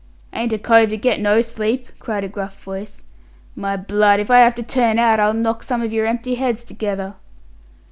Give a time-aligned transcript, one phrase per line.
[0.33, 3.03] "Ain't a cove to get no sleep?" cried a gruff voice.
[3.55, 6.63] "My blood, if I have to turn out, I'll knock some of your empty heads
[6.63, 7.13] together."